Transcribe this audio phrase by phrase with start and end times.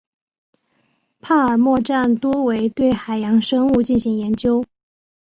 [1.19, 4.65] 帕尔默站多为对海洋生物进行研究。